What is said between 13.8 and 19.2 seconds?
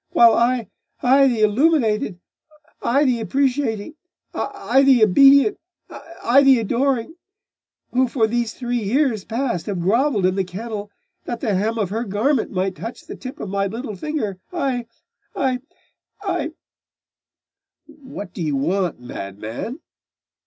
finger I I I' 'What do you want,